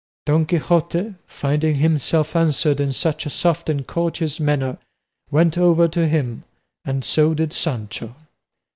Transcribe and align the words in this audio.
Don 0.25 0.47
Quixote, 0.47 1.13
finding 1.27 1.75
himself 1.75 2.35
answered 2.35 2.79
in 2.79 2.91
such 2.91 3.27
a 3.27 3.29
soft 3.29 3.69
and 3.69 3.85
courteous 3.85 4.39
manner, 4.39 4.79
went 5.29 5.59
over 5.59 5.87
to 5.89 6.07
him, 6.07 6.43
and 6.83 7.05
so 7.05 7.35
did 7.35 7.53
Sancho. 7.53 8.15